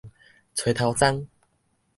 [0.55, 1.27] 吹頭鬃